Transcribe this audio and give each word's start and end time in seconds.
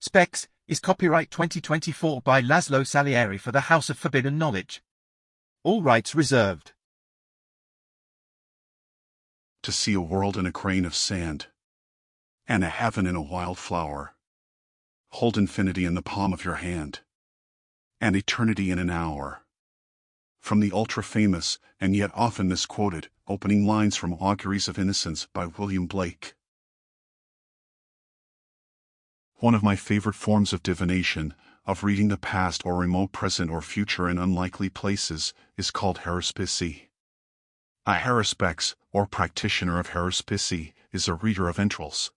Spex 0.00 0.46
is 0.66 0.80
copyright 0.80 1.30
2024 1.30 2.22
by 2.22 2.40
Laszlo 2.40 2.86
Salieri 2.86 3.36
for 3.36 3.52
the 3.52 3.68
House 3.68 3.90
of 3.90 3.98
Forbidden 3.98 4.38
Knowledge. 4.38 4.82
All 5.62 5.82
rights 5.82 6.14
reserved. 6.14 6.72
To 9.62 9.70
see 9.70 9.92
a 9.92 10.00
world 10.00 10.38
in 10.38 10.46
a 10.46 10.50
grain 10.50 10.86
of 10.86 10.94
sand, 10.94 11.48
and 12.48 12.64
a 12.64 12.70
heaven 12.70 13.06
in 13.06 13.14
a 13.14 13.20
wild 13.20 13.58
flower. 13.58 14.14
Hold 15.10 15.36
infinity 15.36 15.84
in 15.84 15.96
the 15.96 16.00
palm 16.00 16.32
of 16.32 16.46
your 16.46 16.54
hand, 16.54 17.00
and 18.00 18.16
eternity 18.16 18.70
in 18.70 18.78
an 18.78 18.88
hour. 18.88 19.42
From 20.38 20.60
the 20.60 20.72
ultra-famous, 20.72 21.58
and 21.78 21.94
yet 21.94 22.10
often 22.14 22.48
misquoted, 22.48 23.10
opening 23.28 23.66
lines 23.66 23.96
from 23.96 24.14
Auguries 24.14 24.66
of 24.66 24.78
Innocence 24.78 25.28
by 25.34 25.44
William 25.44 25.86
Blake. 25.86 26.32
One 29.40 29.54
of 29.54 29.62
my 29.62 29.74
favorite 29.74 30.16
forms 30.16 30.52
of 30.52 30.62
divination, 30.62 31.32
of 31.64 31.82
reading 31.82 32.08
the 32.08 32.18
past 32.18 32.66
or 32.66 32.76
remote 32.76 33.10
present 33.12 33.50
or 33.50 33.62
future 33.62 34.06
in 34.06 34.18
unlikely 34.18 34.68
places, 34.68 35.32
is 35.56 35.70
called 35.70 36.00
haruspicy. 36.00 36.88
A 37.86 37.94
haruspex, 37.94 38.74
or 38.92 39.06
practitioner 39.06 39.78
of 39.78 39.92
haruspicy, 39.92 40.74
is 40.92 41.08
a 41.08 41.14
reader 41.14 41.48
of 41.48 41.58
entrails. 41.58 42.10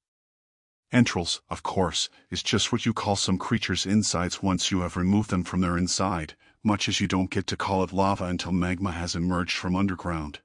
Entrails, 0.92 1.42
of 1.50 1.64
course, 1.64 2.10
is 2.30 2.44
just 2.44 2.74
what 2.74 2.86
you 2.86 2.92
call 2.92 3.16
some 3.16 3.38
creature's 3.38 3.86
insides 3.86 4.44
once 4.44 4.70
you 4.70 4.82
have 4.82 4.98
removed 4.98 5.30
them 5.30 5.46
from 5.46 5.62
their 5.62 5.78
inside, 5.78 6.36
much 6.62 6.90
as 6.90 7.00
you 7.00 7.08
don't 7.08 7.32
get 7.32 7.48
to 7.48 7.56
call 7.56 7.86
it 7.86 7.94
lava 7.94 8.26
until 8.26 8.52
magma 8.52 8.92
has 8.92 9.16
emerged 9.16 9.56
from 9.56 9.78
underground. 9.78 10.42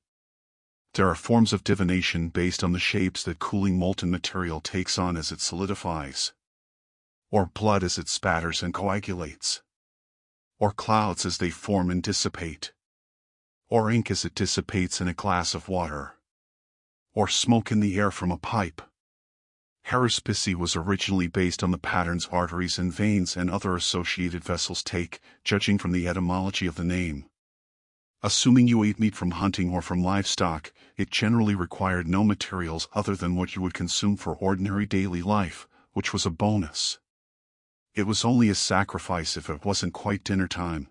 There 0.95 1.09
are 1.09 1.17
forms 1.17 1.53
of 1.53 1.65
divination 1.65 2.29
based 2.29 2.63
on 2.63 2.71
the 2.71 2.79
shapes 2.79 3.25
that 3.25 3.41
cooling 3.41 3.81
molten 3.81 4.13
material 4.13 4.61
takes 4.61 4.97
on 4.97 5.17
as 5.17 5.33
it 5.33 5.41
solidifies 5.41 6.33
or 7.31 7.47
blood 7.47 7.85
as 7.85 7.99
it 7.99 8.09
spatters 8.09 8.63
and 8.63 8.73
coagulates, 8.73 9.63
or 10.59 10.73
clouds 10.73 11.27
as 11.27 11.39
they 11.39 11.51
form 11.51 11.91
and 11.91 12.03
dissipate, 12.03 12.73
or 13.69 13.91
ink 13.91 14.11
as 14.11 14.25
it 14.25 14.35
dissipates 14.35 15.01
in 15.01 15.09
a 15.09 15.15
glass 15.15 15.55
of 15.55 15.69
water, 15.69 16.17
or 17.13 17.29
smoke 17.29 17.71
in 17.71 17.81
the 17.81 17.99
air 17.99 18.11
from 18.11 18.31
a 18.31 18.39
pipe. 18.39 18.81
Haruspicy 19.89 20.55
was 20.55 20.77
originally 20.77 21.29
based 21.29 21.63
on 21.63 21.71
the 21.71 21.79
patterns 21.79 22.29
arteries 22.31 22.79
and 22.79 22.93
veins 22.93 23.37
and 23.37 23.51
other 23.51 23.75
associated 23.75 24.45
vessels 24.45 24.83
take, 24.83 25.21
judging 25.45 25.79
from 25.79 25.93
the 25.93 26.07
etymology 26.07 26.67
of 26.67 26.75
the 26.75 26.85
name. 26.85 27.25
Assuming 28.23 28.69
you 28.69 28.83
ate 28.83 28.99
meat 28.99 29.15
from 29.15 29.31
hunting 29.31 29.71
or 29.71 29.81
from 29.81 30.03
livestock, 30.03 30.73
it 30.97 31.11
generally 31.11 31.55
required 31.55 32.09
no 32.09 32.25
materials 32.25 32.89
other 32.93 33.15
than 33.15 33.37
what 33.37 33.55
you 33.55 33.63
would 33.63 33.75
consume 33.75 34.17
for 34.17 34.35
ordinary 34.37 34.87
daily 34.87 35.23
life, 35.23 35.69
which 35.93 36.13
was 36.13 36.27
a 36.27 36.31
bonus. 36.31 36.99
It 37.99 38.07
was 38.07 38.25
only 38.25 38.49
a 38.49 38.55
sacrifice 38.55 39.37
if 39.37 39.51
it 39.51 39.65
wasn't 39.65 39.93
quite 39.93 40.23
dinner 40.23 40.47
time. 40.47 40.87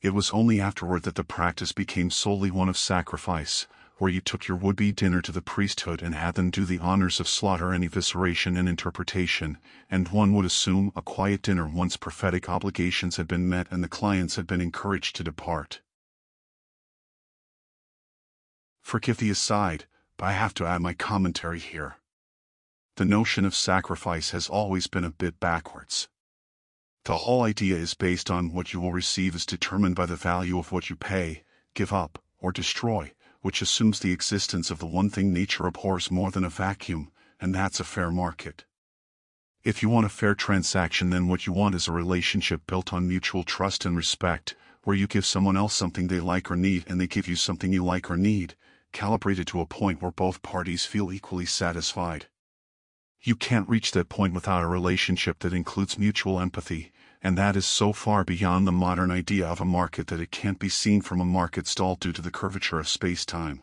It 0.00 0.14
was 0.14 0.30
only 0.30 0.62
afterward 0.62 1.02
that 1.02 1.14
the 1.14 1.22
practice 1.22 1.72
became 1.72 2.08
solely 2.10 2.50
one 2.50 2.70
of 2.70 2.78
sacrifice, 2.78 3.66
where 3.98 4.10
you 4.10 4.22
took 4.22 4.48
your 4.48 4.56
would-be 4.56 4.92
dinner 4.92 5.20
to 5.20 5.30
the 5.30 5.42
priesthood 5.42 6.00
and 6.00 6.14
had 6.14 6.34
them 6.34 6.48
do 6.48 6.64
the 6.64 6.78
honors 6.78 7.20
of 7.20 7.28
slaughter 7.28 7.70
and 7.70 7.84
evisceration 7.84 8.56
and 8.56 8.66
interpretation, 8.66 9.58
and 9.90 10.08
one 10.08 10.32
would 10.32 10.46
assume 10.46 10.90
a 10.96 11.02
quiet 11.02 11.42
dinner 11.42 11.68
once 11.68 11.98
prophetic 11.98 12.48
obligations 12.48 13.18
had 13.18 13.28
been 13.28 13.46
met 13.46 13.66
and 13.70 13.84
the 13.84 13.86
clients 13.86 14.36
had 14.36 14.46
been 14.46 14.62
encouraged 14.62 15.16
to 15.16 15.22
depart. 15.22 15.82
Forgive 18.80 19.18
the 19.18 19.28
aside, 19.28 19.84
but 20.16 20.24
I 20.24 20.32
have 20.32 20.54
to 20.54 20.64
add 20.64 20.80
my 20.80 20.94
commentary 20.94 21.58
here 21.58 21.98
the 22.96 23.04
notion 23.04 23.44
of 23.44 23.54
sacrifice 23.54 24.30
has 24.30 24.48
always 24.48 24.86
been 24.86 25.04
a 25.04 25.10
bit 25.10 25.38
backwards. 25.38 26.08
The 27.04 27.18
whole 27.18 27.42
idea 27.42 27.76
is 27.76 27.92
based 27.92 28.30
on 28.30 28.54
what 28.54 28.72
you 28.72 28.80
will 28.80 28.92
receive 28.92 29.34
is 29.34 29.44
determined 29.44 29.94
by 29.94 30.06
the 30.06 30.16
value 30.16 30.58
of 30.58 30.72
what 30.72 30.88
you 30.88 30.96
pay, 30.96 31.44
give 31.74 31.92
up, 31.92 32.18
or 32.38 32.52
destroy, 32.52 33.12
which 33.42 33.60
assumes 33.60 34.00
the 34.00 34.12
existence 34.12 34.70
of 34.70 34.78
the 34.78 34.86
one 34.86 35.10
thing 35.10 35.30
nature 35.30 35.66
abhors 35.66 36.10
more 36.10 36.30
than 36.30 36.42
a 36.42 36.48
vacuum, 36.48 37.12
and 37.38 37.54
that's 37.54 37.80
a 37.80 37.84
fair 37.84 38.10
market. 38.10 38.64
If 39.62 39.82
you 39.82 39.90
want 39.90 40.06
a 40.06 40.08
fair 40.08 40.34
transaction 40.34 41.10
then 41.10 41.28
what 41.28 41.46
you 41.46 41.52
want 41.52 41.74
is 41.74 41.88
a 41.88 41.92
relationship 41.92 42.62
built 42.66 42.94
on 42.94 43.06
mutual 43.06 43.44
trust 43.44 43.84
and 43.84 43.94
respect, 43.94 44.56
where 44.84 44.96
you 44.96 45.06
give 45.06 45.26
someone 45.26 45.56
else 45.58 45.74
something 45.74 46.06
they 46.06 46.20
like 46.20 46.50
or 46.50 46.56
need 46.56 46.84
and 46.88 46.98
they 46.98 47.06
give 47.06 47.28
you 47.28 47.36
something 47.36 47.74
you 47.74 47.84
like 47.84 48.10
or 48.10 48.16
need, 48.16 48.54
calibrated 48.92 49.46
to 49.48 49.60
a 49.60 49.66
point 49.66 50.00
where 50.00 50.12
both 50.12 50.40
parties 50.40 50.86
feel 50.86 51.12
equally 51.12 51.44
satisfied. 51.44 52.28
You 53.22 53.36
can't 53.36 53.68
reach 53.68 53.92
that 53.92 54.08
point 54.08 54.34
without 54.34 54.62
a 54.62 54.68
relationship 54.68 55.40
that 55.40 55.52
includes 55.52 55.98
mutual 55.98 56.38
empathy, 56.40 56.92
and 57.22 57.36
that 57.36 57.56
is 57.56 57.66
so 57.66 57.92
far 57.92 58.24
beyond 58.24 58.66
the 58.66 58.72
modern 58.72 59.10
idea 59.10 59.46
of 59.46 59.60
a 59.60 59.64
market 59.64 60.06
that 60.08 60.20
it 60.20 60.30
can't 60.30 60.58
be 60.58 60.68
seen 60.68 61.00
from 61.00 61.20
a 61.20 61.24
market 61.24 61.66
stall 61.66 61.96
due 61.96 62.12
to 62.12 62.22
the 62.22 62.30
curvature 62.30 62.78
of 62.78 62.88
space-time. 62.88 63.62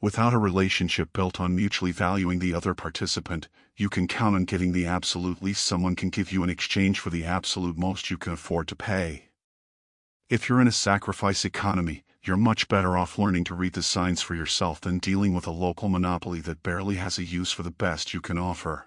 Without 0.00 0.34
a 0.34 0.38
relationship 0.38 1.12
built 1.12 1.40
on 1.40 1.56
mutually 1.56 1.92
valuing 1.92 2.38
the 2.38 2.54
other 2.54 2.74
participant, 2.74 3.48
you 3.76 3.88
can 3.88 4.06
count 4.06 4.36
on 4.36 4.44
getting 4.44 4.72
the 4.72 4.86
absolute 4.86 5.42
least 5.42 5.64
someone 5.64 5.96
can 5.96 6.10
give 6.10 6.30
you 6.30 6.44
in 6.44 6.50
exchange 6.50 7.00
for 7.00 7.10
the 7.10 7.24
absolute 7.24 7.78
most 7.78 8.10
you 8.10 8.18
can 8.18 8.32
afford 8.32 8.68
to 8.68 8.76
pay. 8.76 9.30
If 10.28 10.48
you're 10.48 10.60
in 10.60 10.68
a 10.68 10.72
sacrifice 10.72 11.44
economy, 11.44 12.04
you're 12.28 12.36
much 12.36 12.68
better 12.68 12.96
off 12.96 13.18
learning 13.18 13.42
to 13.44 13.54
read 13.54 13.72
the 13.72 13.82
signs 13.82 14.20
for 14.20 14.34
yourself 14.34 14.80
than 14.82 14.98
dealing 14.98 15.34
with 15.34 15.46
a 15.46 15.50
local 15.50 15.88
monopoly 15.88 16.40
that 16.40 16.62
barely 16.62 16.96
has 16.96 17.18
a 17.18 17.24
use 17.24 17.50
for 17.50 17.62
the 17.62 17.70
best 17.70 18.12
you 18.12 18.20
can 18.20 18.36
offer. 18.36 18.86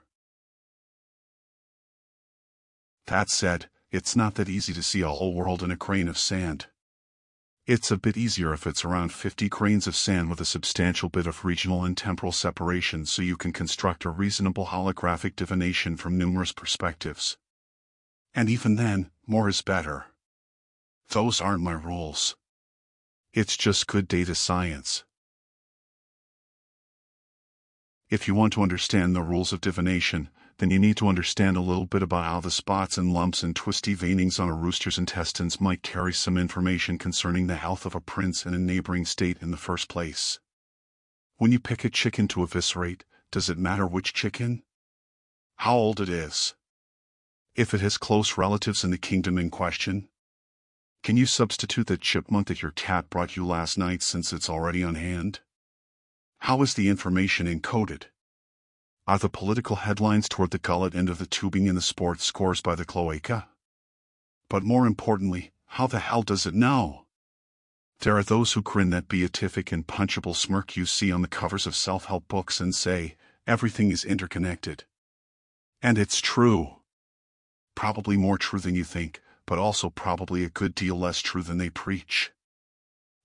That 3.08 3.30
said, 3.30 3.68
it's 3.90 4.16
not 4.16 4.36
that 4.36 4.48
easy 4.48 4.74
to 4.74 4.84
see 4.84 5.02
a 5.02 5.10
whole 5.10 5.34
world 5.34 5.64
in 5.64 5.72
a 5.72 5.76
grain 5.76 6.08
of 6.08 6.18
sand. 6.18 6.68
It's 7.66 7.92
a 7.92 7.98
bit 7.98 8.16
easier 8.16 8.54
if 8.54 8.66
it's 8.66 8.86
around 8.86 9.12
50 9.12 9.50
grains 9.50 9.88
of 9.88 9.96
sand 9.96 10.30
with 10.30 10.40
a 10.40 10.46
substantial 10.46 11.10
bit 11.10 11.28
of 11.28 11.44
regional 11.44 11.84
and 11.84 11.98
temporal 11.98 12.32
separation 12.32 13.06
so 13.06 13.22
you 13.22 13.38
can 13.38 13.52
construct 13.52 14.06
a 14.06 14.10
reasonable 14.10 14.68
holographic 14.68 15.36
divination 15.36 15.98
from 15.98 16.18
numerous 16.18 16.52
perspectives. 16.52 17.38
And 18.34 18.50
even 18.50 18.76
then, 18.76 19.12
more 19.28 19.50
is 19.50 19.62
better. 19.62 20.06
Those 21.10 21.42
aren't 21.42 21.64
my 21.64 21.74
rules. 21.74 22.36
It's 23.34 23.56
just 23.56 23.88
good 23.88 24.10
data 24.10 24.36
science. 24.36 25.06
If 28.10 28.28
you 28.28 28.36
want 28.36 28.52
to 28.54 28.62
understand 28.62 29.16
the 29.16 29.22
rules 29.22 29.54
of 29.54 29.62
divination, 29.62 30.30
then 30.58 30.70
you 30.70 30.78
need 30.78 30.98
to 30.98 31.08
understand 31.08 31.56
a 31.56 31.62
little 31.62 31.86
bit 31.86 32.04
about 32.04 32.26
how 32.26 32.42
the 32.42 32.52
spots 32.52 32.98
and 32.98 33.14
lumps 33.14 33.42
and 33.42 33.56
twisty 33.56 33.96
veinings 33.96 34.38
on 34.38 34.50
a 34.50 34.54
rooster's 34.54 34.98
intestines 34.98 35.62
might 35.62 35.82
carry 35.82 36.12
some 36.12 36.38
information 36.38 36.98
concerning 36.98 37.48
the 37.48 37.56
health 37.56 37.86
of 37.86 37.96
a 37.96 38.02
prince 38.02 38.46
in 38.46 38.54
a 38.54 38.60
neighboring 38.60 39.06
state 39.06 39.38
in 39.42 39.52
the 39.52 39.56
first 39.56 39.88
place. 39.88 40.42
When 41.38 41.54
you 41.54 41.60
pick 41.60 41.86
a 41.86 41.90
chicken 41.90 42.28
to 42.28 42.44
eviscerate, 42.44 43.06
does 43.32 43.50
it 43.50 43.58
matter 43.58 43.88
which 43.88 44.14
chicken? 44.14 44.64
How 45.56 45.78
old 45.78 46.02
it 46.02 46.10
is? 46.10 46.54
If 47.56 47.74
it 47.74 47.80
has 47.80 47.98
close 47.98 48.38
relatives 48.38 48.84
in 48.84 48.92
the 48.92 48.98
kingdom 48.98 49.38
in 49.38 49.50
question? 49.50 50.10
Can 51.04 51.18
you 51.18 51.26
substitute 51.26 51.88
the 51.88 51.98
chipmunk 51.98 52.46
that 52.48 52.62
your 52.62 52.72
cat 52.72 53.10
brought 53.10 53.36
you 53.36 53.44
last 53.44 53.76
night 53.76 54.04
since 54.04 54.32
it's 54.32 54.48
already 54.48 54.84
on 54.84 54.94
hand? 54.94 55.40
How 56.42 56.62
is 56.62 56.76
the 56.76 56.90
information 56.90 57.48
encoded? 57.48 58.04
Are 59.08 59.18
the 59.18 59.28
political 59.28 59.78
headlines 59.78 60.30
toward 60.30 60.52
the 60.52 60.60
gullet 60.60 60.94
end 60.94 61.10
of 61.10 61.18
the 61.18 61.26
tubing 61.26 61.66
in 61.66 61.74
the 61.74 61.82
sports 61.82 62.24
scores 62.24 62.62
by 62.62 62.76
the 62.76 62.86
cloaca? 62.86 63.48
But 64.48 64.62
more 64.62 64.86
importantly, 64.86 65.52
how 65.66 65.88
the 65.88 65.98
hell 65.98 66.22
does 66.22 66.46
it 66.46 66.54
know? 66.54 67.08
There 68.02 68.16
are 68.16 68.24
those 68.24 68.54
who 68.54 68.62
grin 68.62 68.92
that 68.92 69.08
beatific 69.08 69.72
and 69.72 69.88
punchable 69.88 70.36
smirk 70.36 70.78
you 70.78 70.86
see 70.86 71.12
on 71.12 71.24
the 71.24 71.28
covers 71.28 71.66
of 71.66 71.76
self-help 71.76 72.28
books 72.28 72.60
and 72.60 72.76
say, 72.76 73.16
everything 73.48 73.90
is 73.92 74.06
interconnected. 74.06 74.84
And 75.82 75.98
it's 75.98 76.22
true. 76.22 76.76
Probably 77.74 78.18
more 78.18 78.38
true 78.38 78.60
than 78.60 78.76
you 78.76 78.84
think, 78.84 79.20
but 79.46 79.60
also 79.60 79.90
probably 79.90 80.44
a 80.44 80.50
good 80.50 80.76
deal 80.76 80.96
less 80.96 81.20
true 81.20 81.44
than 81.44 81.58
they 81.58 81.70
preach. 81.70 82.32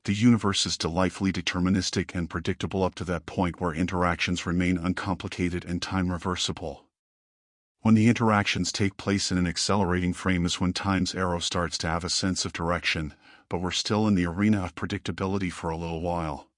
The 0.05 0.15
universe 0.15 0.67
is 0.67 0.79
delightfully 0.79 1.33
deterministic 1.33 2.15
and 2.15 2.31
predictable 2.31 2.85
up 2.85 2.95
to 2.97 3.05
that 3.05 3.27
point 3.27 3.61
where 3.61 3.75
interactions 3.75 4.47
remain 4.47 4.79
uncomplicated 4.79 5.65
and 5.65 5.83
time 5.83 6.13
reversible. 6.13 6.87
When 7.81 7.95
the 7.95 8.09
interactions 8.09 8.73
take 8.73 8.97
place 8.97 9.31
in 9.31 9.39
an 9.39 9.47
accelerating 9.47 10.13
frame 10.13 10.47
is 10.47 10.61
when 10.61 10.73
time's 10.73 11.15
arrow 11.15 11.41
starts 11.41 11.77
to 11.79 11.89
have 11.89 12.05
a 12.05 12.11
sense 12.11 12.45
of 12.45 12.53
direction, 12.53 13.15
but 13.49 13.59
we're 13.59 13.71
still 13.71 14.07
in 14.09 14.15
the 14.15 14.27
arena 14.27 14.65
of 14.65 14.75
predictability 14.75 15.53
for 15.53 15.71
a 15.71 15.77
little 15.77 16.01
while. 16.01 16.49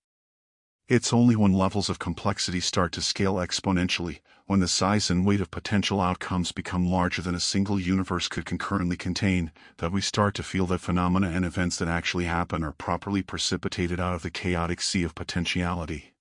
It's 0.89 1.13
only 1.13 1.37
when 1.37 1.53
levels 1.53 1.91
of 1.91 1.99
complexity 1.99 2.61
start 2.61 2.93
to 2.93 3.03
scale 3.03 3.35
exponentially, 3.35 4.21
when 4.47 4.61
the 4.61 4.67
size 4.67 5.11
and 5.11 5.27
weight 5.27 5.43
of 5.43 5.51
potential 5.51 6.01
outcomes 6.01 6.51
become 6.51 6.87
larger 6.87 7.21
than 7.21 7.35
a 7.35 7.41
single 7.41 7.79
universe 7.79 8.27
could 8.27 8.47
concurrently 8.47 8.97
contain, 8.97 9.53
that 9.77 9.93
we 9.93 10.01
start 10.01 10.35
to 10.37 10.43
feel 10.43 10.67
that 10.69 10.81
phenomena 10.81 11.29
and 11.29 11.45
events 11.45 11.77
that 11.77 11.89
actually 11.89 12.25
happen 12.25 12.65
are 12.65 12.73
properly 12.73 13.23
precipitated 13.23 14.01
out 14.01 14.15
of 14.15 14.23
the 14.23 14.31
chaotic 14.31 14.81
sea 14.81 15.03
of 15.03 15.15
potentiality. 15.15 16.15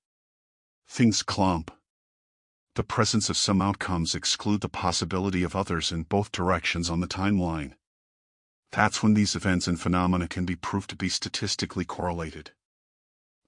Things 0.85 1.23
clump. 1.23 1.71
The 2.75 2.83
presence 2.83 3.29
of 3.29 3.37
some 3.37 3.61
outcomes 3.61 4.15
exclude 4.15 4.59
the 4.59 4.67
possibility 4.67 5.43
of 5.43 5.55
others 5.55 5.93
in 5.93 6.03
both 6.03 6.33
directions 6.33 6.89
on 6.89 6.99
the 6.99 7.07
timeline. 7.07 7.75
That's 8.73 9.01
when 9.01 9.13
these 9.13 9.33
events 9.33 9.65
and 9.65 9.79
phenomena 9.79 10.27
can 10.27 10.43
be 10.43 10.57
proved 10.57 10.89
to 10.89 10.97
be 10.97 11.07
statistically 11.07 11.85
correlated. 11.85 12.51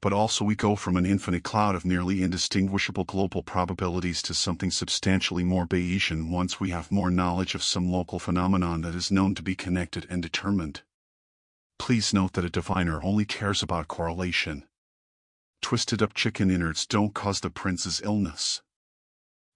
But 0.01 0.13
also 0.13 0.45
we 0.45 0.55
go 0.55 0.77
from 0.77 0.95
an 0.95 1.05
infinite 1.05 1.43
cloud 1.43 1.75
of 1.75 1.83
nearly 1.83 2.23
indistinguishable 2.23 3.03
global 3.03 3.43
probabilities 3.43 4.21
to 4.23 4.33
something 4.33 4.71
substantially 4.71 5.43
more 5.43 5.67
Bayesian 5.67 6.29
once 6.29 6.59
we 6.59 6.69
have 6.69 6.91
more 6.91 7.11
knowledge 7.11 7.53
of 7.53 7.63
some 7.63 7.91
local 7.91 8.17
phenomenon 8.17 8.81
that 8.81 8.95
is 8.95 9.11
known 9.11 9.35
to 9.35 9.43
be 9.43 9.55
connected 9.55 10.07
and 10.09 10.21
determined. 10.21 10.83
Please 11.77 12.13
note 12.13 12.33
that 12.33 12.45
a 12.45 12.49
diviner 12.49 13.03
only 13.03 13.25
cares 13.25 13.61
about 13.61 13.89
correlation. 13.89 14.65
Twisted 15.61 16.01
up 16.01 16.13
chicken 16.13 16.49
innards 16.49 16.85
don't 16.85 17.13
cause 17.13 17.41
the 17.41 17.49
prince's 17.49 17.99
illness. 18.01 18.61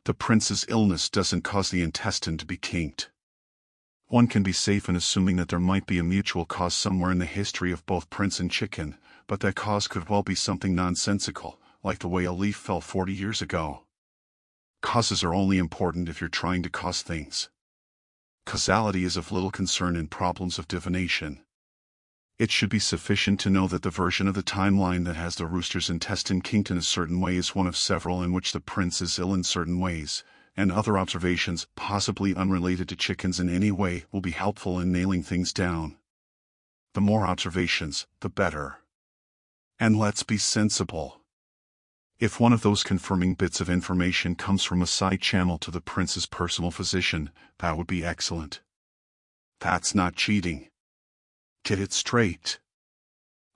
The 0.04 0.14
prince's 0.14 0.66
illness 0.68 1.10
doesn't 1.10 1.44
cause 1.44 1.70
the 1.70 1.82
intestine 1.82 2.38
to 2.38 2.46
be 2.46 2.58
kinked. 2.58 3.10
One 4.08 4.28
can 4.28 4.44
be 4.44 4.52
safe 4.52 4.90
in 4.90 4.98
assuming 4.98 5.38
that 5.38 5.48
there 5.48 5.60
might 5.60 5.88
be 5.88 5.98
a 5.98 6.04
mutual 6.04 6.46
cause 6.46 6.74
somewhere 6.74 7.12
in 7.12 7.20
the 7.20 7.26
history 7.26 7.72
of 7.72 7.86
both 7.86 8.10
prince 8.10 8.42
and 8.42 8.52
chicken, 8.52 8.98
but 9.34 9.40
that 9.40 9.56
cause 9.56 9.88
could 9.88 10.10
well 10.10 10.22
be 10.22 10.36
something 10.36 10.76
nonsensical, 10.76 11.60
like 11.82 11.98
the 11.98 12.08
way 12.08 12.24
a 12.24 12.32
leaf 12.32 12.56
fell 12.56 12.80
40 12.80 13.12
years 13.12 13.42
ago. 13.42 13.82
Causes 14.84 15.24
are 15.24 15.34
only 15.34 15.58
important 15.58 16.08
if 16.08 16.22
you're 16.22 16.30
trying 16.30 16.62
to 16.62 16.70
cause 16.70 17.02
things. 17.02 17.50
Causality 18.46 19.04
is 19.04 19.18
of 19.18 19.32
little 19.32 19.50
concern 19.50 19.96
in 19.96 20.08
problems 20.08 20.60
of 20.60 20.68
divination. 20.68 21.44
It 22.38 22.52
should 22.52 22.70
be 22.70 22.78
sufficient 22.78 23.40
to 23.40 23.50
know 23.50 23.68
that 23.70 23.82
the 23.82 23.90
version 23.90 24.28
of 24.28 24.36
the 24.36 24.44
timeline 24.44 25.04
that 25.06 25.16
has 25.16 25.38
the 25.38 25.48
rooster's 25.48 25.90
intestine 25.90 26.42
kinked 26.42 26.70
in 26.70 26.78
a 26.78 26.84
certain 26.84 27.20
way 27.20 27.36
is 27.36 27.56
one 27.56 27.66
of 27.66 27.76
several 27.76 28.22
in 28.22 28.34
which 28.34 28.52
the 28.52 28.60
prince 28.60 29.02
is 29.02 29.18
ill 29.18 29.34
in 29.34 29.44
certain 29.44 29.80
ways, 29.80 30.24
and 30.56 30.72
other 30.72 30.96
observations, 30.96 31.66
possibly 31.74 32.36
unrelated 32.36 32.88
to 32.90 32.96
chickens 32.96 33.40
in 33.40 33.50
any 33.50 33.72
way, 33.72 34.06
will 34.12 34.22
be 34.22 34.30
helpful 34.30 34.80
in 34.80 34.92
nailing 34.92 35.24
things 35.24 35.52
down. 35.52 35.98
The 36.94 37.02
more 37.02 37.26
observations, 37.26 38.06
the 38.20 38.30
better. 38.30 38.78
And 39.84 40.00
let's 40.00 40.24
be 40.24 40.38
sensible. 40.38 41.20
If 42.18 42.40
one 42.40 42.54
of 42.54 42.62
those 42.62 42.86
confirming 42.86 43.34
bits 43.34 43.60
of 43.60 43.70
information 43.70 44.34
comes 44.34 44.64
from 44.64 44.82
a 44.82 44.88
side 44.88 45.20
channel 45.20 45.58
to 45.58 45.72
the 45.72 45.82
prince's 45.82 46.26
personal 46.26 46.72
physician, 46.72 47.32
that 47.60 47.76
would 47.76 47.88
be 47.88 48.02
excellent. 48.02 48.62
That's 49.60 49.94
not 49.94 50.16
cheating. 50.16 50.70
Get 51.66 51.82
it 51.82 51.92
straight. 51.92 52.60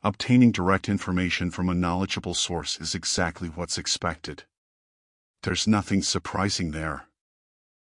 Obtaining 0.03 0.51
direct 0.51 0.89
information 0.89 1.49
from 1.49 1.69
a 1.69 1.73
knowledgeable 1.73 2.33
source 2.33 2.77
is 2.81 2.93
exactly 2.93 3.47
what's 3.47 3.77
expected. 3.77 4.43
There's 5.43 5.65
nothing 5.65 6.01
surprising 6.01 6.71
there. 6.71 7.07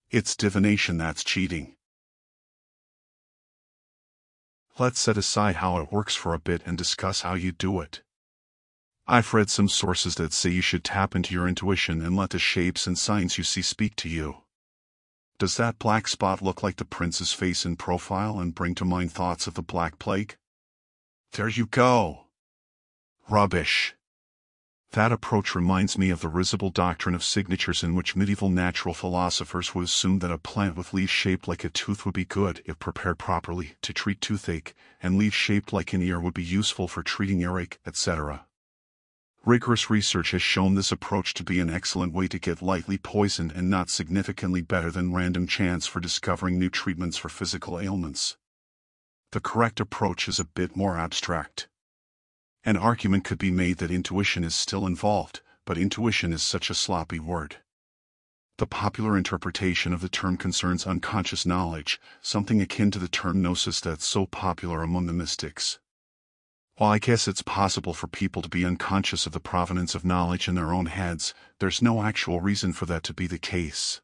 It's 0.10 0.38
divination 0.38 0.96
that's 0.96 1.26
cheating. 1.26 1.76
Let's 4.80 5.02
set 5.02 5.18
aside 5.18 5.58
how 5.58 5.82
it 5.82 5.92
works 5.92 6.16
for 6.16 6.34
a 6.34 6.40
bit 6.40 6.62
and 6.66 6.78
discuss 6.78 7.24
how 7.24 7.34
you 7.34 7.52
do 7.52 7.82
it. 7.82 8.02
I've 9.14 9.34
read 9.34 9.50
some 9.50 9.68
sources 9.68 10.16
that 10.16 10.32
say 10.32 10.52
you 10.52 10.62
should 10.62 10.86
tap 10.86 11.18
into 11.18 11.34
your 11.34 11.46
intuition 11.46 12.02
and 12.02 12.16
let 12.16 12.30
the 12.30 12.40
shapes 12.40 12.88
and 12.88 12.98
signs 12.98 13.38
you 13.38 13.44
see 13.44 13.62
speak 13.62 13.98
to 13.98 14.08
you. 14.08 14.38
Does 15.38 15.58
that 15.58 15.80
black 15.80 16.08
spot 16.08 16.42
look 16.42 16.64
like 16.64 16.78
the 16.78 16.86
prince's 16.86 17.34
face 17.34 17.66
in 17.66 17.76
profile 17.76 18.40
and 18.40 18.56
bring 18.56 18.74
to 18.76 18.86
mind 18.86 19.12
thoughts 19.12 19.48
of 19.48 19.56
the 19.56 19.62
Black 19.62 20.00
Plague? 20.00 20.38
There 21.34 21.50
you 21.50 21.66
go. 21.66 22.28
Rubbish. 23.30 23.96
That 24.92 25.12
approach 25.12 25.56
reminds 25.56 25.98
me 25.98 26.10
of 26.10 26.22
the 26.22 26.30
risible 26.30 26.70
doctrine 26.70 27.14
of 27.14 27.22
signatures 27.22 27.84
in 27.84 27.96
which 27.96 28.16
medieval 28.16 28.48
natural 28.48 28.94
philosophers 28.94 29.76
would 29.76 29.84
assume 29.84 30.20
that 30.20 30.32
a 30.32 30.38
plant 30.38 30.78
with 30.78 30.94
leaves 30.94 31.12
shaped 31.12 31.50
like 31.50 31.66
a 31.66 31.70
tooth 31.70 32.06
would 32.06 32.14
be 32.14 32.24
good 32.24 32.64
if 32.66 32.80
prepared 32.80 33.20
properly 33.20 33.74
to 33.82 33.92
treat 33.92 34.22
toothache, 34.22 34.74
and 35.04 35.18
leaves 35.18 35.36
shaped 35.36 35.74
like 35.74 35.92
an 35.92 36.02
ear 36.02 36.22
would 36.22 36.34
be 36.34 36.42
useful 36.42 36.88
for 36.88 37.04
treating 37.04 37.42
earache, 37.42 37.78
etc. 37.86 38.46
Rigorous 39.44 39.90
research 39.90 40.32
has 40.32 40.42
shown 40.44 40.76
this 40.76 40.92
approach 40.92 41.34
to 41.34 41.44
be 41.44 41.60
an 41.60 41.70
excellent 41.70 42.14
way 42.14 42.28
to 42.28 42.38
get 42.38 42.62
lightly 42.62 43.00
poisoned 43.00 43.52
and 43.52 43.72
not 43.72 43.90
significantly 43.90 44.62
better 44.62 44.92
than 44.92 45.14
random 45.14 45.48
chance 45.48 45.88
for 45.88 46.00
discovering 46.00 46.60
new 46.60 46.70
treatments 46.70 47.18
for 47.18 47.28
physical 47.28 47.80
ailments. 47.80 48.38
The 49.32 49.40
correct 49.40 49.80
approach 49.80 50.28
is 50.28 50.40
a 50.40 50.46
bit 50.46 50.76
more 50.76 50.96
abstract. 50.96 51.68
An 52.64 52.78
argument 52.78 53.24
could 53.24 53.40
be 53.40 53.50
made 53.50 53.78
that 53.78 53.90
intuition 53.90 54.44
is 54.44 54.54
still 54.54 54.86
involved, 54.86 55.42
but 55.66 55.78
intuition 55.78 56.32
is 56.34 56.44
such 56.44 56.70
a 56.70 56.76
sloppy 56.76 57.20
word. 57.20 57.58
The 58.60 58.68
popular 58.68 59.18
interpretation 59.18 59.92
of 59.92 60.02
the 60.02 60.10
term 60.10 60.38
concerns 60.38 60.86
unconscious 60.86 61.48
knowledge, 61.48 62.00
something 62.22 62.62
akin 62.62 62.92
to 62.92 63.00
the 63.00 63.08
term 63.08 63.42
gnosis 63.42 63.80
that's 63.80 64.06
so 64.06 64.28
popular 64.28 64.84
among 64.84 65.08
the 65.08 65.14
mystics. 65.14 65.80
While 66.82 66.94
I 66.94 66.98
guess 66.98 67.28
it's 67.28 67.44
possible 67.44 67.94
for 67.94 68.08
people 68.08 68.42
to 68.42 68.50
be 68.50 68.66
unconscious 68.66 69.28
of 69.28 69.34
the 69.34 69.40
provenance 69.40 69.94
of 69.94 70.04
knowledge 70.04 70.48
in 70.48 70.56
their 70.56 70.74
own 70.74 70.88
heads, 70.88 71.32
there's 71.60 71.80
no 71.80 72.02
actual 72.02 72.42
reason 72.42 72.74
for 72.74 72.88
that 72.88 73.04
to 73.04 73.14
be 73.14 73.28
the 73.28 73.38
case. 73.38 74.02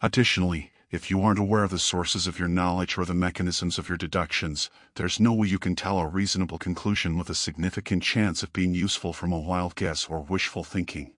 Additionally, 0.00 0.70
if 0.92 1.10
you 1.10 1.20
aren't 1.20 1.40
aware 1.40 1.64
of 1.64 1.72
the 1.72 1.80
sources 1.80 2.28
of 2.28 2.38
your 2.38 2.46
knowledge 2.46 2.96
or 2.96 3.04
the 3.04 3.14
mechanisms 3.14 3.78
of 3.78 3.88
your 3.88 3.98
deductions, 3.98 4.70
there's 4.94 5.18
no 5.18 5.32
way 5.32 5.48
you 5.48 5.58
can 5.58 5.74
tell 5.74 5.98
a 5.98 6.06
reasonable 6.06 6.56
conclusion 6.56 7.18
with 7.18 7.28
a 7.28 7.34
significant 7.34 8.04
chance 8.04 8.44
of 8.44 8.52
being 8.52 8.74
useful 8.74 9.12
from 9.12 9.32
a 9.32 9.40
wild 9.40 9.74
guess 9.74 10.04
or 10.04 10.20
wishful 10.20 10.62
thinking. 10.62 11.12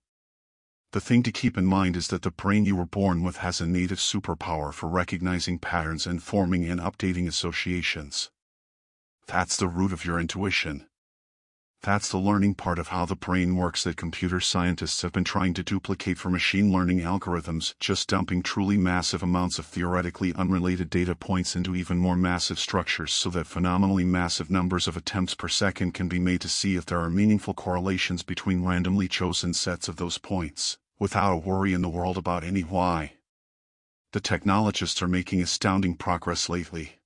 The 0.93 0.99
thing 0.99 1.21
to 1.21 1.31
keep 1.31 1.59
in 1.59 1.67
mind 1.67 1.95
is 1.95 2.07
that 2.07 2.23
the 2.23 2.31
brain 2.31 2.65
you 2.65 2.75
were 2.75 2.87
born 2.87 3.21
with 3.21 3.37
has 3.37 3.61
a 3.61 3.67
native 3.67 3.99
superpower 3.99 4.73
for 4.73 4.89
recognizing 4.89 5.59
patterns 5.59 6.07
and 6.07 6.23
forming 6.23 6.65
and 6.65 6.81
updating 6.81 7.27
associations. 7.27 8.31
That's 9.27 9.57
the 9.57 9.67
root 9.67 9.91
of 9.91 10.05
your 10.05 10.19
intuition. 10.19 10.85
That's 11.81 12.09
the 12.09 12.17
learning 12.17 12.55
part 12.55 12.79
of 12.79 12.87
how 12.87 13.05
the 13.05 13.15
brain 13.15 13.55
works 13.55 13.83
that 13.83 13.95
computer 13.95 14.39
scientists 14.39 15.03
have 15.03 15.11
been 15.11 15.23
trying 15.23 15.53
to 15.53 15.63
duplicate 15.63 16.17
for 16.17 16.31
machine 16.31 16.71
learning 16.71 17.01
algorithms, 17.01 17.75
just 17.79 18.09
dumping 18.09 18.41
truly 18.41 18.75
massive 18.75 19.21
amounts 19.21 19.59
of 19.59 19.67
theoretically 19.67 20.33
unrelated 20.33 20.89
data 20.89 21.13
points 21.13 21.55
into 21.55 21.75
even 21.75 21.99
more 21.99 22.15
massive 22.15 22.57
structures 22.57 23.13
so 23.13 23.29
that 23.29 23.45
phenomenally 23.45 24.03
massive 24.03 24.49
numbers 24.49 24.87
of 24.87 24.97
attempts 24.97 25.35
per 25.35 25.47
second 25.47 25.93
can 25.93 26.07
be 26.07 26.17
made 26.17 26.41
to 26.41 26.49
see 26.49 26.75
if 26.75 26.87
there 26.87 26.99
are 26.99 27.11
meaningful 27.11 27.53
correlations 27.53 28.23
between 28.23 28.65
randomly 28.65 29.07
chosen 29.07 29.53
sets 29.53 29.87
of 29.87 29.97
those 29.97 30.17
points, 30.17 30.79
without 30.97 31.33
a 31.33 31.37
worry 31.37 31.71
in 31.71 31.83
the 31.83 31.89
world 31.89 32.17
about 32.17 32.43
any 32.43 32.61
why. 32.61 33.13
The 34.11 34.21
technologists 34.21 35.03
are 35.03 35.07
making 35.07 35.41
astounding 35.41 35.95
progress 35.95 36.49
lately. 36.49 36.99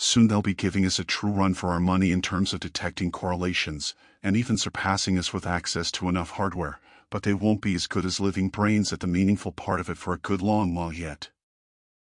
Soon 0.00 0.28
they'll 0.28 0.42
be 0.42 0.54
giving 0.54 0.86
us 0.86 1.00
a 1.00 1.04
true 1.04 1.32
run 1.32 1.54
for 1.54 1.70
our 1.70 1.80
money 1.80 2.12
in 2.12 2.22
terms 2.22 2.52
of 2.52 2.60
detecting 2.60 3.10
correlations, 3.10 3.96
and 4.22 4.36
even 4.36 4.56
surpassing 4.56 5.18
us 5.18 5.32
with 5.32 5.44
access 5.44 5.90
to 5.90 6.08
enough 6.08 6.30
hardware, 6.30 6.78
but 7.10 7.24
they 7.24 7.34
won't 7.34 7.60
be 7.60 7.74
as 7.74 7.88
good 7.88 8.04
as 8.04 8.20
living 8.20 8.48
brains 8.48 8.92
at 8.92 9.00
the 9.00 9.08
meaningful 9.08 9.50
part 9.50 9.80
of 9.80 9.90
it 9.90 9.98
for 9.98 10.14
a 10.14 10.18
good 10.18 10.40
long 10.40 10.72
while 10.72 10.92
yet. 10.92 11.30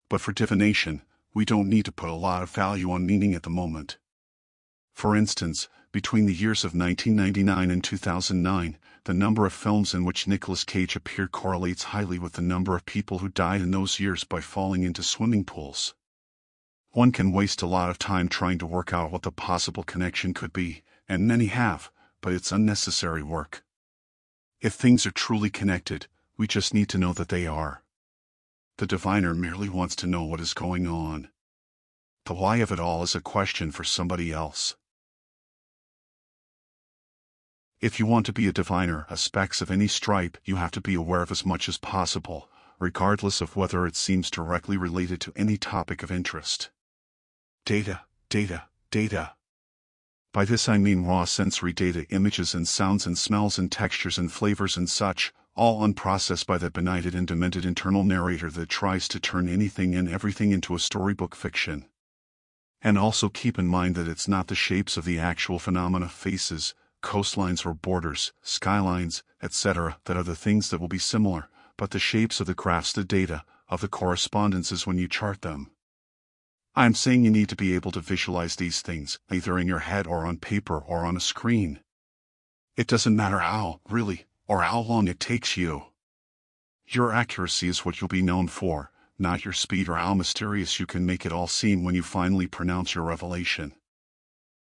But 0.10 0.20
for 0.20 0.34
divination, 0.34 1.04
we 1.34 1.46
don't 1.46 1.70
need 1.70 1.86
to 1.86 1.94
put 1.94 2.10
a 2.10 2.14
lot 2.14 2.44
of 2.44 2.50
value 2.50 2.92
on 2.92 3.06
meaning 3.06 3.34
at 3.34 3.44
the 3.44 3.50
moment. 3.50 3.98
For 4.94 5.16
instance, 5.16 5.70
between 5.94 6.26
the 6.26 6.36
years 6.36 6.66
of 6.66 6.76
1999 6.76 7.72
and 7.72 7.82
2009, 7.82 8.78
the 9.06 9.14
number 9.14 9.46
of 9.46 9.54
films 9.54 9.94
in 9.94 10.04
which 10.04 10.28
Nicolas 10.28 10.66
Cage 10.66 10.98
appeared 10.98 11.32
correlates 11.32 11.84
highly 11.84 12.20
with 12.20 12.34
the 12.34 12.42
number 12.42 12.76
of 12.76 12.86
people 12.86 13.20
who 13.20 13.30
died 13.30 13.62
in 13.62 13.72
those 13.72 14.02
years 14.02 14.26
by 14.26 14.42
falling 14.42 14.84
into 14.84 15.02
swimming 15.02 15.46
pools. 15.46 15.94
One 16.92 17.12
can 17.12 17.32
waste 17.32 17.62
a 17.62 17.68
lot 17.68 17.92
of 17.92 18.00
time 18.00 18.30
trying 18.30 18.58
to 18.58 18.66
work 18.66 18.94
out 18.94 19.12
what 19.12 19.22
the 19.22 19.32
possible 19.32 19.84
connection 19.84 20.34
could 20.34 20.52
be, 20.52 20.82
and 21.08 21.28
many 21.28 21.46
have, 21.46 21.92
but 22.20 22.34
it's 22.34 22.52
unnecessary 22.52 23.22
work. 23.22 23.64
If 24.60 24.74
things 24.74 25.06
are 25.06 25.12
truly 25.12 25.52
connected, 25.52 26.08
we 26.36 26.48
just 26.48 26.74
need 26.74 26.90
to 26.90 26.98
know 26.98 27.14
that 27.14 27.30
they 27.30 27.46
are. 27.46 27.84
The 28.78 28.88
diviner 28.88 29.36
merely 29.36 29.70
wants 29.70 29.96
to 29.98 30.08
know 30.08 30.24
what 30.24 30.42
is 30.42 30.56
going 30.56 30.88
on. 30.88 31.30
The 32.26 32.34
why 32.34 32.58
of 32.58 32.72
it 32.72 32.80
all 32.80 33.04
is 33.04 33.14
a 33.14 33.22
question 33.22 33.72
for 33.72 33.84
somebody 33.84 34.32
else. 34.34 34.76
If 37.80 38.00
you 38.00 38.08
want 38.08 38.26
to 38.26 38.34
be 38.34 38.48
a 38.48 38.52
diviner, 38.52 39.06
a 39.10 39.14
spex 39.14 39.62
of 39.62 39.70
any 39.70 39.88
stripe, 39.88 40.40
you 40.44 40.56
have 40.56 40.72
to 40.72 40.82
be 40.82 40.96
aware 40.96 41.22
of 41.22 41.32
as 41.32 41.46
much 41.46 41.70
as 41.70 41.78
possible, 41.78 42.50
regardless 42.80 43.42
of 43.42 43.56
whether 43.56 43.86
it 43.86 43.96
seems 43.96 44.32
directly 44.32 44.76
related 44.76 45.22
to 45.22 45.34
any 45.36 45.56
topic 45.56 46.02
of 46.02 46.12
interest. 46.12 46.72
Data, 47.66 48.02
data, 48.30 48.64
data. 48.92 49.34
By 50.32 50.46
this 50.46 50.70
I 50.70 50.78
mean 50.78 51.06
raw 51.06 51.26
sensory 51.26 51.74
data 51.74 52.06
images 52.10 52.54
and 52.54 52.68
sounds 52.68 53.06
and 53.06 53.18
smells 53.18 53.58
and 53.58 53.72
textures 53.72 54.18
and 54.18 54.32
flavors 54.32 54.78
and 54.78 54.90
such, 54.90 55.34
all 55.56 55.82
unprocessed 55.82 56.46
by 56.46 56.58
that 56.58 56.74
benighted 56.74 57.14
and 57.14 57.28
demented 57.28 57.66
internal 57.66 58.04
narrator 58.04 58.50
that 58.52 58.70
tries 58.70 59.08
to 59.10 59.20
turn 59.20 59.50
anything 59.50 59.94
and 59.94 60.08
everything 60.08 60.52
into 60.52 60.76
a 60.76 60.80
storybook 60.80 61.36
fiction. 61.36 61.86
And 62.82 62.98
also 62.98 63.28
keep 63.28 63.60
in 63.60 63.68
mind 63.68 63.96
that 63.96 64.08
it's 64.08 64.28
not 64.28 64.48
the 64.48 64.56
shapes 64.56 64.96
of 64.96 65.04
the 65.04 65.20
actual 65.20 65.60
phenomena 65.60 66.08
faces, 66.08 66.74
coastlines 67.04 67.66
or 67.66 67.74
borders, 67.74 68.32
skylines, 68.42 69.24
etc. 69.42 70.00
that 70.06 70.16
are 70.16 70.24
the 70.24 70.36
things 70.36 70.70
that 70.70 70.80
will 70.80 70.88
be 70.88 70.98
similar, 70.98 71.50
but 71.76 71.92
the 71.92 72.00
shapes 72.00 72.40
of 72.40 72.48
the 72.48 72.54
graphs 72.54 72.94
the 72.94 73.04
data, 73.04 73.44
of 73.68 73.82
the 73.82 73.88
correspondences 73.88 74.88
when 74.88 74.98
you 74.98 75.08
chart 75.08 75.42
them. 75.42 75.72
I'm 76.80 76.94
saying 76.94 77.26
you 77.26 77.30
need 77.30 77.50
to 77.50 77.58
be 77.58 77.76
able 77.76 77.92
to 77.92 78.00
visualize 78.00 78.56
these 78.56 78.82
things, 78.82 79.20
either 79.30 79.60
in 79.60 79.68
your 79.68 79.80
head 79.80 80.08
or 80.08 80.26
on 80.26 80.38
paper 80.38 80.78
or 80.78 81.04
on 81.04 81.18
a 81.18 81.20
screen. 81.20 81.82
It 82.78 82.88
doesn't 82.88 83.18
matter 83.18 83.40
how, 83.40 83.82
really, 83.90 84.28
or 84.48 84.62
how 84.62 84.80
long 84.80 85.10
it 85.10 85.20
takes 85.20 85.58
you. 85.58 85.88
Your 86.88 87.12
accuracy 87.12 87.68
is 87.68 87.84
what 87.84 88.00
you'll 88.00 88.08
be 88.08 88.22
known 88.22 88.48
for, 88.48 88.94
not 89.18 89.44
your 89.44 89.54
speed 89.54 89.90
or 89.90 89.96
how 89.96 90.14
mysterious 90.14 90.80
you 90.80 90.86
can 90.86 91.06
make 91.06 91.26
it 91.26 91.34
all 91.34 91.48
seem 91.48 91.84
when 91.84 91.96
you 91.96 92.02
finally 92.02 92.48
pronounce 92.48 92.96
your 92.96 93.04
revelation. 93.04 93.74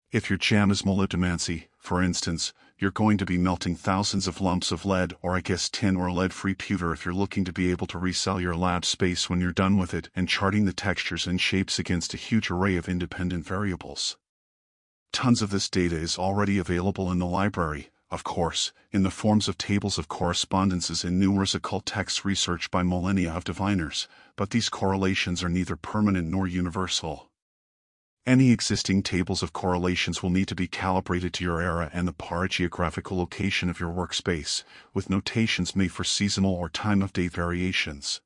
If 0.10 0.30
your 0.30 0.38
jam 0.38 0.72
is 0.72 0.84
molybdomancy, 0.84 1.66
for 1.78 2.02
instance, 2.02 2.54
you're 2.78 2.92
going 2.92 3.18
to 3.18 3.26
be 3.26 3.38
melting 3.38 3.76
thousands 3.76 4.26
of 4.26 4.40
lumps 4.40 4.72
of 4.72 4.86
lead 4.86 5.14
or 5.22 5.36
I 5.36 5.42
guess 5.42 5.68
tin 5.68 5.98
or 5.98 6.10
lead-free 6.10 6.54
pewter 6.54 6.94
if 6.94 7.04
you're 7.04 7.14
looking 7.14 7.44
to 7.44 7.52
be 7.52 7.72
able 7.72 7.88
to 7.88 7.98
resell 7.98 8.40
your 8.40 8.56
lab 8.56 8.86
space 8.86 9.30
when 9.30 9.42
you're 9.42 9.52
done 9.52 9.76
with 9.76 9.94
it 9.94 10.10
and 10.16 10.30
charting 10.30 10.64
the 10.64 10.72
textures 10.72 11.28
and 11.28 11.42
shapes 11.42 11.78
against 11.78 12.14
a 12.14 12.18
huge 12.18 12.50
array 12.50 12.78
of 12.78 12.88
independent 12.88 13.46
variables. 13.46 14.16
Tons 15.12 15.42
of 15.42 15.50
this 15.50 15.70
data 15.70 15.98
is 15.98 16.18
already 16.18 16.58
available 16.58 17.12
in 17.12 17.20
the 17.20 17.26
library, 17.26 17.90
of 18.10 18.24
course, 18.24 18.72
in 18.94 19.04
the 19.04 19.12
forms 19.12 19.50
of 19.50 19.58
tables 19.58 19.98
of 19.98 20.08
correspondences 20.08 21.04
in 21.04 21.20
numerous 21.20 21.54
occult 21.54 21.86
texts 21.86 22.24
researched 22.24 22.72
by 22.72 22.82
millennia 22.82 23.34
of 23.34 23.44
diviners, 23.44 24.08
but 24.38 24.52
these 24.52 24.70
correlations 24.70 25.44
are 25.44 25.50
neither 25.50 25.76
permanent 25.76 26.30
nor 26.30 26.48
universal. 26.48 27.27
Any 28.28 28.52
existing 28.52 29.04
tables 29.04 29.42
of 29.42 29.54
correlations 29.54 30.22
will 30.22 30.32
need 30.32 30.50
to 30.50 30.56
be 30.56 30.68
calibrated 30.68 31.34
to 31.36 31.46
your 31.46 31.62
era 31.62 31.90
and 31.94 32.06
the 32.06 32.14
parageographical 32.14 33.16
location 33.16 33.70
of 33.70 33.80
your 33.80 33.90
workspace, 33.90 34.64
with 34.94 35.10
notations 35.10 35.78
made 35.78 35.94
for 35.94 36.04
seasonal 36.04 36.54
or 36.54 36.68
time 36.68 37.02
of 37.02 37.14
day 37.14 37.30
variations. 37.30 38.20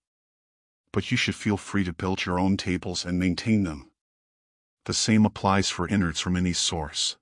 But 0.92 1.12
you 1.12 1.18
should 1.18 1.36
feel 1.36 1.56
free 1.56 1.84
to 1.84 1.94
build 1.94 2.26
your 2.26 2.40
own 2.40 2.58
tables 2.58 3.06
and 3.06 3.20
maintain 3.20 3.64
them. 3.64 3.92
The 4.86 4.96
same 4.96 5.24
applies 5.24 5.70
for 5.70 5.88
innards 5.88 6.20
from 6.20 6.36
any 6.36 6.54
source. 6.54 7.18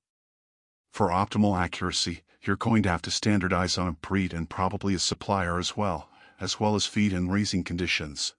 For 0.94 1.10
optimal 1.10 1.60
accuracy, 1.60 2.24
you're 2.44 2.56
going 2.56 2.84
to 2.84 2.90
have 2.90 3.02
to 3.02 3.12
standardize 3.12 3.78
on 3.78 3.90
a 3.90 3.92
breed 3.92 4.32
and 4.32 4.50
probably 4.50 4.94
a 4.94 5.00
supplier 5.00 5.60
as 5.60 5.76
well, 5.76 6.10
as 6.40 6.62
well 6.62 6.76
as 6.76 6.86
feed 6.86 7.12
and 7.12 7.30
raising 7.30 7.66
conditions. 7.66 8.36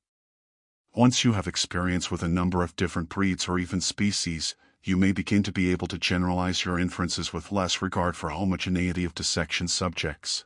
Once 0.95 1.25
you 1.25 1.35
have 1.35 1.47
experience 1.47 2.11
with 2.11 2.21
a 2.21 2.29
number 2.29 2.65
of 2.65 2.75
different 2.75 3.09
breeds 3.09 3.47
or 3.47 3.61
even 3.61 3.81
species, 3.81 4.57
you 4.83 4.97
may 4.97 5.13
begin 5.13 5.41
to 5.41 5.53
be 5.53 5.71
able 5.71 5.87
to 5.87 5.97
generalize 5.97 6.65
your 6.65 6.81
inferences 6.81 7.33
with 7.33 7.53
less 7.53 7.81
regard 7.81 8.17
for 8.17 8.31
homogeneity 8.31 9.05
of 9.05 9.15
dissection 9.15 9.69
subjects. 9.69 10.45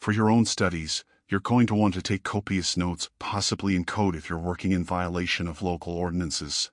For 0.00 0.12
your 0.12 0.28
own 0.28 0.44
studies, 0.44 1.02
you're 1.28 1.40
going 1.40 1.66
to 1.68 1.74
want 1.74 1.94
to 1.94 2.02
take 2.02 2.24
copious 2.24 2.76
notes, 2.76 3.08
possibly 3.18 3.74
in 3.74 3.86
code 3.86 4.14
if 4.14 4.28
you're 4.28 4.38
working 4.38 4.72
in 4.72 4.84
violation 4.84 5.48
of 5.48 5.62
local 5.62 5.94
ordinances. 5.94 6.70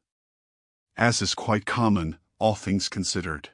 As 0.97 1.21
is 1.21 1.33
quite 1.33 1.65
common, 1.65 2.17
all 2.39 2.55
things 2.55 2.89
considered. 2.89 3.49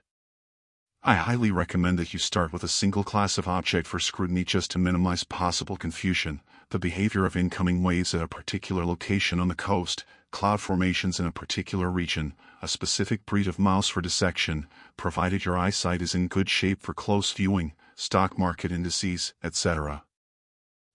I 1.04 1.16
highly 1.16 1.52
recommend 1.52 2.00
that 2.00 2.14
you 2.14 2.20
start 2.20 2.52
with 2.52 2.64
a 2.64 2.68
single 2.68 3.04
class 3.04 3.38
of 3.38 3.48
object 3.48 3.88
for 3.88 4.00
scrutiny 4.00 4.44
just 4.44 4.72
to 4.72 4.80
minimize 4.80 5.24
possible 5.24 5.78
confusion, 5.78 6.42
the 6.72 6.80
behavior 6.80 7.26
of 7.26 7.36
incoming 7.36 7.84
waves 7.84 8.16
at 8.16 8.22
a 8.22 8.28
particular 8.28 8.86
location 8.86 9.40
on 9.40 9.50
the 9.50 9.56
coast, 9.56 10.06
cloud 10.32 10.62
formations 10.62 11.20
in 11.20 11.26
a 11.26 11.32
particular 11.32 11.92
region, 11.92 12.34
a 12.62 12.68
specific 12.68 13.26
breed 13.26 13.48
of 13.48 13.60
mouse 13.60 13.90
for 13.90 14.02
dissection, 14.02 14.68
provided 14.96 15.44
your 15.44 15.58
eyesight 15.58 16.02
is 16.02 16.16
in 16.16 16.28
good 16.28 16.50
shape 16.50 16.82
for 16.82 16.94
close 16.94 17.32
viewing, 17.34 17.74
stock 17.96 18.40
market 18.40 18.72
indices, 18.72 19.34
etc. 19.44 20.04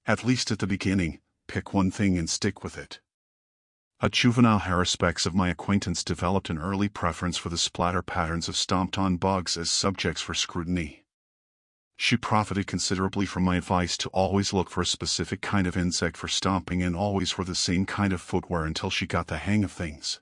At 0.07 0.25
least 0.25 0.51
at 0.51 0.61
the 0.61 0.67
beginning, 0.67 1.21
pick 1.47 1.75
one 1.75 1.91
thing 1.91 2.17
and 2.17 2.29
stick 2.29 2.65
with 2.65 2.79
it. 2.79 3.01
A 4.01 4.09
juvenile 4.09 4.61
haruspex 4.61 5.27
of 5.27 5.35
my 5.35 5.49
acquaintance 5.51 6.03
developed 6.05 6.51
an 6.51 6.59
early 6.59 6.89
preference 6.89 7.37
for 7.37 7.49
the 7.49 7.59
splatter 7.59 8.03
patterns 8.03 8.49
of 8.49 8.57
stomped-on 8.57 9.17
bugs 9.17 9.57
as 9.57 9.71
subjects 9.71 10.23
for 10.23 10.35
scrutiny. 10.35 11.06
She 11.97 12.17
profited 12.17 12.67
considerably 12.67 13.25
from 13.25 13.45
my 13.45 13.57
advice 13.57 13.97
to 13.99 14.11
always 14.11 14.53
look 14.53 14.69
for 14.69 14.83
a 14.83 14.87
specific 14.87 15.41
kind 15.41 15.67
of 15.67 15.77
insect 15.77 16.17
for 16.17 16.29
stomping 16.29 16.83
and 16.83 16.95
always 16.95 17.37
wear 17.39 17.45
the 17.45 17.55
same 17.55 17.87
kind 17.87 18.13
of 18.13 18.21
footwear 18.21 18.65
until 18.65 18.91
she 18.91 19.07
got 19.07 19.29
the 19.29 19.39
hang 19.39 19.65
of 19.65 19.73
things. 19.73 20.21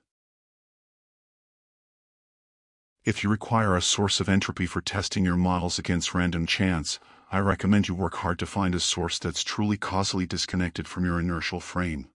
If 3.03 3.23
you 3.23 3.29
require 3.29 3.75
a 3.75 3.81
source 3.81 4.19
of 4.19 4.29
entropy 4.29 4.65
for 4.65 4.81
testing 4.81 5.25
your 5.25 5.35
models 5.35 5.77
against 5.77 6.15
random 6.15 6.47
chance, 6.47 6.97
I 7.31 7.39
recommend 7.39 7.87
you 7.87 7.93
work 7.93 8.15
hard 8.15 8.39
to 8.39 8.45
find 8.45 8.73
a 8.73 8.79
source 8.79 9.19
that's 9.19 9.43
truly 9.43 9.77
causally 9.77 10.25
disconnected 10.25 10.87
from 10.87 11.05
your 11.05 11.19
inertial 11.19 11.59
frame. 11.59 12.07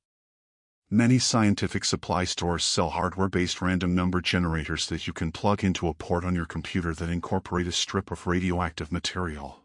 Many 0.92 1.20
scientific 1.20 1.84
supply 1.84 2.24
stores 2.24 2.64
sell 2.64 2.90
hardware-based 2.90 3.62
random 3.62 3.94
number 3.94 4.20
generators 4.20 4.86
that 4.86 5.06
you 5.06 5.12
can 5.12 5.30
plug 5.30 5.62
into 5.62 5.86
a 5.86 5.94
port 5.94 6.24
on 6.24 6.34
your 6.34 6.46
computer 6.46 6.92
that 6.94 7.08
incorporate 7.08 7.68
a 7.68 7.72
strip 7.72 8.10
of 8.10 8.26
radioactive 8.26 8.90
material. 8.90 9.60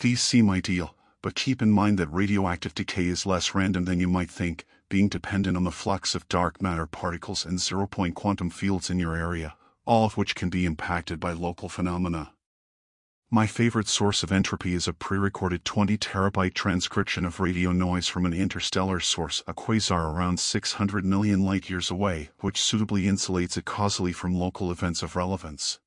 These 0.00 0.22
seem 0.22 0.50
ideal, 0.50 0.94
but 1.22 1.34
keep 1.34 1.62
in 1.62 1.70
mind 1.70 1.98
that 1.98 2.12
radioactive 2.12 2.74
decay 2.74 3.06
is 3.06 3.24
less 3.24 3.54
random 3.54 3.86
than 3.86 4.00
you 4.00 4.08
might 4.08 4.30
think, 4.30 4.66
being 4.90 5.08
dependent 5.08 5.56
on 5.56 5.64
the 5.64 5.70
flux 5.70 6.14
of 6.14 6.28
dark 6.28 6.60
matter 6.60 6.86
particles 6.86 7.46
and 7.46 7.58
zero-point 7.58 8.14
quantum 8.14 8.50
fields 8.50 8.90
in 8.90 8.98
your 8.98 9.16
area, 9.16 9.56
all 9.86 10.04
of 10.04 10.18
which 10.18 10.34
can 10.34 10.50
be 10.50 10.66
impacted 10.66 11.18
by 11.18 11.32
local 11.32 11.70
phenomena. 11.70 12.32
My 13.30 13.46
favorite 13.46 13.88
source 13.88 14.22
of 14.22 14.32
entropy 14.32 14.72
is 14.72 14.88
a 14.88 14.94
pre-recorded 14.94 15.62
20 15.62 15.98
terabyte 15.98 16.54
transcription 16.54 17.26
of 17.26 17.40
radio 17.40 17.72
noise 17.72 18.08
from 18.08 18.24
an 18.24 18.32
interstellar 18.32 19.00
source, 19.00 19.42
a 19.46 19.52
quasar 19.52 20.14
around 20.14 20.40
600 20.40 21.04
million 21.04 21.44
light-years 21.44 21.90
away, 21.90 22.30
which 22.40 22.58
suitably 22.58 23.02
insulates 23.02 23.58
it 23.58 23.66
causally 23.66 24.12
from 24.14 24.34
local 24.34 24.72
events 24.72 25.02
of 25.02 25.14
relevance. 25.14 25.78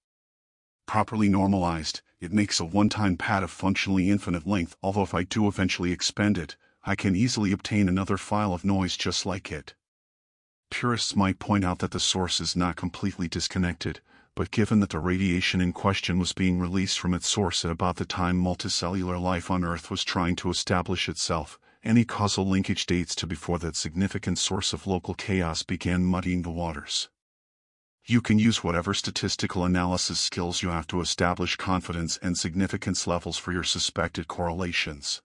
Properly 0.86 1.30
normalized, 1.30 2.02
it 2.20 2.32
makes 2.32 2.60
a 2.60 2.66
one-time 2.66 3.18
pad 3.18 3.42
of 3.42 3.50
functionally 3.50 4.12
infinite 4.12 4.46
length, 4.46 4.76
although 4.84 5.02
if 5.02 5.16
I 5.16 5.24
do 5.24 5.48
eventually 5.48 5.92
expend 5.92 6.38
it, 6.38 6.56
I 6.84 6.94
can 6.94 7.16
easily 7.16 7.52
obtain 7.52 7.90
another 7.90 8.18
file 8.18 8.54
of 8.54 8.64
noise 8.64 8.96
just 8.96 9.26
like 9.26 9.52
it. 9.52 9.74
Purists 10.70 11.16
might 11.16 11.40
point 11.40 11.66
out 11.66 11.80
that 11.80 11.90
the 11.90 12.00
source 12.00 12.40
is 12.40 12.56
not 12.56 12.76
completely 12.76 13.28
disconnected, 13.28 14.00
but 14.36 14.52
given 14.52 14.80
that 14.80 14.90
the 14.90 15.00
radiation 15.00 15.60
in 15.60 15.74
question 15.74 16.18
was 16.18 16.34
being 16.34 16.60
released 16.60 17.00
from 17.00 17.14
its 17.14 17.28
source 17.28 17.66
at 17.66 17.72
about 17.72 17.98
the 17.98 18.06
time 18.06 18.42
multicellular 18.42 19.22
life 19.22 19.52
on 19.52 19.64
Earth 19.64 19.92
was 19.92 20.04
trying 20.04 20.36
to 20.36 20.50
establish 20.50 21.10
itself, 21.10 21.60
any 21.84 22.06
causal 22.06 22.48
linkage 22.48 22.86
dates 22.86 23.16
to 23.16 23.28
before 23.28 23.60
that 23.60 23.76
significant 23.76 24.38
source 24.38 24.72
of 24.72 24.88
local 24.88 25.14
chaos 25.14 25.64
began 25.64 26.04
muddying 26.04 26.44
the 26.44 26.52
waters. 26.52 27.10
You 28.06 28.22
can 28.22 28.40
use 28.40 28.64
whatever 28.64 28.94
statistical 28.94 29.64
analysis 29.64 30.20
skills 30.20 30.64
you 30.64 30.70
have 30.70 30.88
to 30.88 31.02
establish 31.02 31.56
confidence 31.56 32.18
and 32.22 32.38
significance 32.38 33.06
levels 33.06 33.38
for 33.38 33.52
your 33.52 33.64
suspected 33.64 34.28
correlations. 34.28 35.22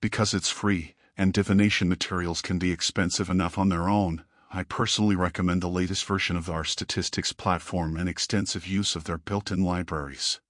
Because 0.00 0.34
it's 0.34 0.50
free, 0.50 0.94
and 1.16 1.32
divination 1.32 1.88
materials 1.88 2.40
can 2.42 2.58
be 2.58 2.72
expensive 2.72 3.28
enough 3.28 3.58
on 3.58 3.68
their 3.68 3.88
own, 3.88 4.24
I 4.56 4.62
personally 4.62 5.16
recommend 5.16 5.62
the 5.62 5.68
latest 5.68 6.04
version 6.04 6.36
of 6.36 6.48
R 6.48 6.62
statistics 6.62 7.32
platform 7.32 7.96
and 7.96 8.08
extensive 8.08 8.68
use 8.68 8.94
of 8.94 9.02
their 9.02 9.18
built-in 9.18 9.64
libraries. 9.64 10.40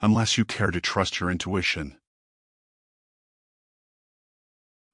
Unless 0.00 0.38
you 0.38 0.44
care 0.44 0.70
to 0.70 0.80
trust 0.80 1.18
your 1.18 1.28
intuition. 1.28 1.96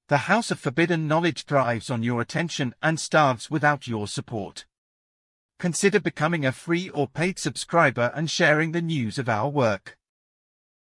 The 0.09 0.25
House 0.25 0.51
of 0.51 0.59
Forbidden 0.59 1.07
Knowledge 1.07 1.45
thrives 1.45 1.91
on 1.91 2.03
your 2.03 2.23
attention 2.23 2.75
and 2.83 2.99
starves 2.99 3.51
without 3.51 3.87
your 3.87 4.09
support. 4.09 4.65
Consider 5.59 6.01
becoming 6.01 6.47
a 6.47 6.53
free 6.53 6.89
or 6.89 7.07
paid 7.07 7.39
subscriber 7.39 8.11
and 8.15 8.31
sharing 8.31 8.73
the 8.73 8.81
news 8.81 9.19
of 9.19 9.29
our 9.29 9.51
work. 9.51 9.99